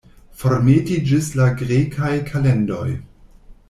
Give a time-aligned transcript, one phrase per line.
[0.43, 2.85] Formeti ĝis la grekaj kalendoj.